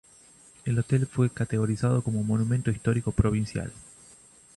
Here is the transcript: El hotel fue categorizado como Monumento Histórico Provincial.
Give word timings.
El 0.65 0.79
hotel 0.79 1.05
fue 1.05 1.29
categorizado 1.29 2.01
como 2.01 2.23
Monumento 2.23 2.71
Histórico 2.71 3.11
Provincial. 3.11 3.71